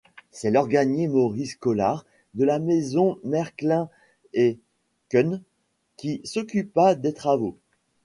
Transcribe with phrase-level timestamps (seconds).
[0.31, 3.87] C'est l'organier Maurice Collard, de la maison Merklin
[4.49, 5.43] & Kuhn
[5.95, 7.55] qui s'occupa des travaux.